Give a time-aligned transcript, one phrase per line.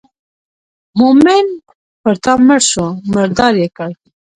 [0.97, 1.45] مومن
[2.01, 3.89] پر تا مړ شو مردار یې کړ.